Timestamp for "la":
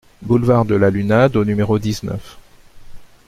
0.73-0.89